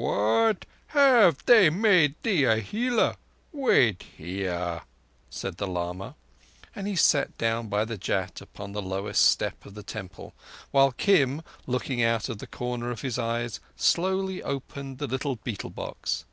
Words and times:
"What! 0.00 0.64
Have 0.94 1.44
they 1.44 1.70
made 1.70 2.14
thee 2.22 2.44
a 2.44 2.58
healer? 2.58 3.16
Wait 3.50 4.04
here," 4.16 4.82
said 5.28 5.56
the 5.56 5.66
lama, 5.66 6.14
and 6.72 6.86
he 6.86 6.94
sat 6.94 7.36
down 7.36 7.66
by 7.66 7.84
the 7.84 7.98
Jat 7.98 8.40
upon 8.40 8.70
the 8.70 8.80
lowest 8.80 9.28
step 9.28 9.66
of 9.66 9.74
the 9.74 9.82
temple, 9.82 10.34
while 10.70 10.92
Kim, 10.92 11.42
looking 11.66 12.00
out 12.00 12.28
of 12.28 12.38
the 12.38 12.46
corner 12.46 12.92
of 12.92 13.00
his 13.00 13.18
eyes, 13.18 13.58
slowly 13.74 14.40
opened 14.40 14.98
the 14.98 15.08
little 15.08 15.34
betel 15.34 15.68
box. 15.70 16.24